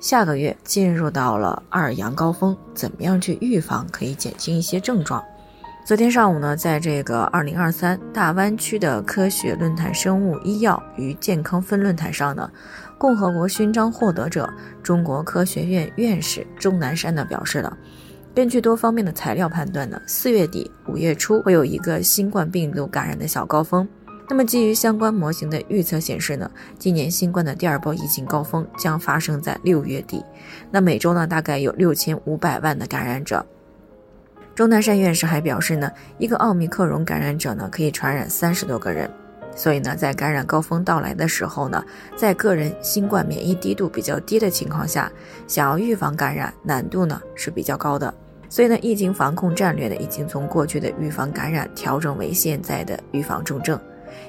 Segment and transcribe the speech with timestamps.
[0.00, 5.22] 下个月进入到了二阳高峰，怎么样去预防可以减轻一些症状？
[5.84, 12.50] 昨天上午呢，在这个二零二三大湾区的科学论坛生物医药与健康分论坛上呢，
[12.96, 14.50] 共和国勋章获得者、
[14.82, 17.76] 中国科学院院士钟南山呢表示了，
[18.34, 23.86] 根据多方面的材料判断呢，四月底五月初会有一个新冠病毒感染的小高峰。
[24.30, 26.48] 那么，基于相关模型的预测显示呢，
[26.78, 30.24] 今年新冠的第二波疫情高峰将发生在六月底。
[30.70, 33.44] 那每周呢，大概有六千五百万的感染者。
[34.54, 39.10] 钟南山院士还表示呢，一个奥密克戎感染者呢，可以传染三十多个人。
[39.56, 45.10] 所以呢，在感染高峰到来的时候呢，在个人新冠免疫低度比较低的情况下，
[45.48, 48.14] 想要预防感染，难度呢是比较高的。
[48.48, 53.76] 所以呢，疫情防控战略呢，已经从过去的预防感染调整为现在的预防重症。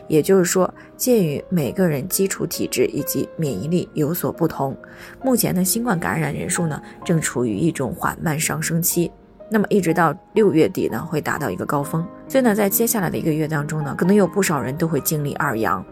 [0.07, 4.75] 也就是说，鉴于每个人基础体质以及免疫力有所不同，
[5.23, 9.11] 目前的新冠感染人数呢正处于一种缓慢上升期。
[9.49, 12.07] 那么一直到六月底呢，会达到一个高峰。
[12.27, 15.85] 所以呢，在接下来的一个月当中呢，可能有不少人都会经历二阳。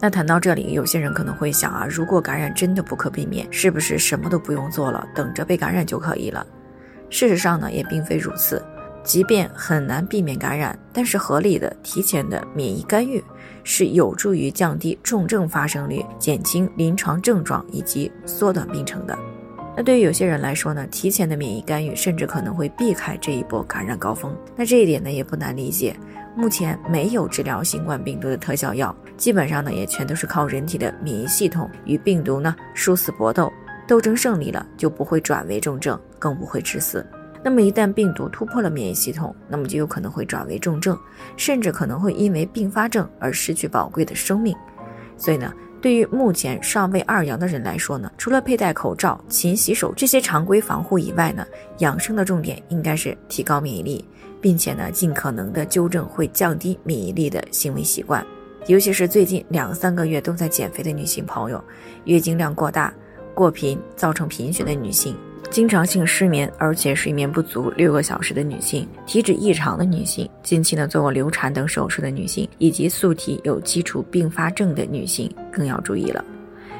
[0.00, 6.44] 那谈到这里，有些人可能会想啊，如果感染真的不可避免，是不是什么都不用做了，等着被感染就可以了？
[7.10, 8.60] 事实上呢，也并非如此。
[9.02, 13.22] 即便很难避免感染，但是合理的、提前的免疫干预
[13.64, 19.18] 是有助于降低重症发生率、减轻临床症状以及缩短病程的。
[19.76, 24.36] 那对于有些人来说呢，提前的免疫干预甚至可能会避开这一波感染高峰。
[24.56, 25.96] 那这一点呢也不难理解。
[26.36, 33.52] 目前没有治疗新冠病毒的特效药，基本上呢也全都是靠人体的免疫系统与病毒呢殊死搏斗，
[33.86, 37.04] 斗争胜利了就不会转为重症，更不会致死。
[37.42, 40.98] 那么一旦病毒突破了免疫系统，那么就有可能会转为重症，
[41.36, 44.54] 甚至可能会因为并发症而失去宝贵的生命。
[45.16, 51.46] 所以呢，对于目前尚未二阳的人来说呢，除了佩戴口罩、勤洗手这些常规防护以外呢，
[51.78, 54.04] 养生的重点应该是提高免疫力，
[54.40, 58.24] 并且呢，尽可能的纠正会降低免疫力的行为习惯。
[58.66, 61.62] 尤其是最近两三个月都在减肥的女性朋友，
[62.04, 62.92] 月经量过大、
[63.34, 65.16] 过频造成贫血的女性。
[65.48, 76.24] 经常性失眠，而且睡眠不足六个小时的女性，体脂异常的女性，近期呢做过流产等手术的女性，以及素体有基础并发症的女性，更要注意了。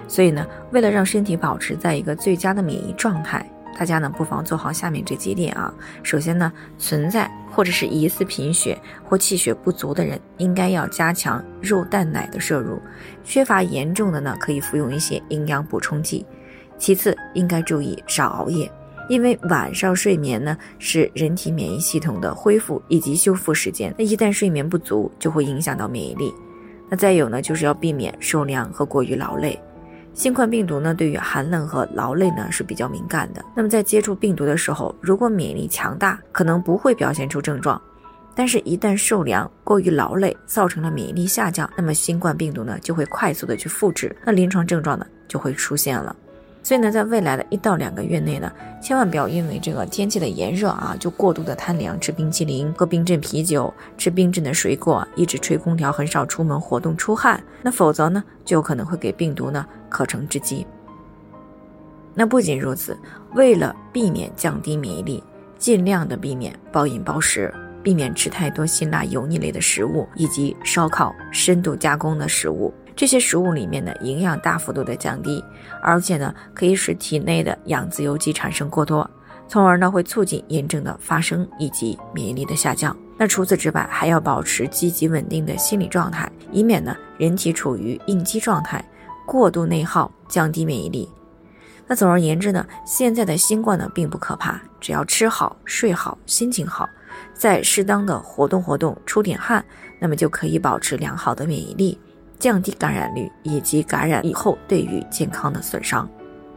[0.07, 3.45] 所以呢，为了让身体保持在一个最佳的免疫状态，
[3.77, 5.73] 大家呢不妨做好下面这几点啊。
[6.03, 12.77] 首先呢，存在或者是疑似贫血或气血不足的人，应该要加强肉蛋奶的摄入；
[13.25, 16.25] 缺乏严重的呢，可以服用一些营养补充剂。
[16.81, 18.69] 其次，应该注意少熬夜，
[19.09, 23.95] 因为晚上睡眠呢是人体免疫系统的恢复以及修复时间。
[23.97, 26.35] 那一旦睡眠不足，就会影响到免疫力。
[26.89, 29.61] 那再有呢，就是要避免受凉和过于劳累。
[30.13, 33.45] 新冠病毒呢，对于寒冷和劳累呢是比较敏感的。
[33.55, 37.81] 那么在接触病毒的时候，如果免疫力强大，可能不会表现出症状；
[38.35, 46.15] 但是，一旦受凉、过于劳累，造成了免疫力下降，那么新冠病毒呢就会快速的去复制，那临床症状呢就会出现了。
[46.63, 57.43] 所以呢，在未来的一到两个月内呢，千万不要因为这个天气的炎热啊，就过度的贪凉，吃冰淇淋、喝冰镇啤酒、吃冰镇的水果，一直吹空调，很少出门活动出汗。
[57.63, 60.67] 那否则呢，就有可能会给病毒呢可乘之机。
[62.15, 62.97] 那不仅如此，
[63.35, 65.23] 为了避免降低免疫力，
[65.59, 72.73] 尽量的避免暴饮暴食，避免吃太多辛辣油腻类的食物，以及烧烤、深度加工的食物。
[72.95, 75.43] 这些食物里面的营养大幅度的降低，
[75.83, 79.09] 而且呢，可以使体内的氧自由基产生过多，
[79.49, 82.97] 从而呢会促进炎症的发生以及免疫力的下降。
[83.17, 88.85] 那除此之外，还要保持积极稳定的心理状态，以免呢人体处于应激状态，
[89.27, 91.09] 过度内耗，降低免疫力。
[91.87, 96.89] 那总而言之呢，现在的新冠呢并不可怕，只要吃好、睡好、心情好，
[97.35, 99.65] 再适当的活动活动、出点汗，
[99.99, 101.99] 那么就可以保持良好的免疫力。
[102.41, 106.09] 降低感染率以及感染以后对于健康的损伤。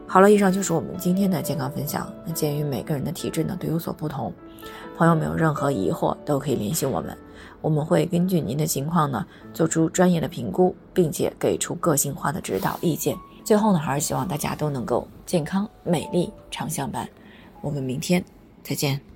[0.08, 2.12] 好了，以上就是我们今天的健康分享。
[2.26, 4.32] 那鉴于每个人的体质呢都有所不同，
[4.96, 7.18] 朋友们有任何疑惑都可以联系我们，
[7.62, 13.18] 我们会根据您的情况呢做出专业的评估，并且给出个性化的指导意见。
[13.44, 17.10] 最后呢，还是希望大家都能够健康美丽常相伴。
[17.62, 18.24] 我们明天
[18.62, 19.13] 再见。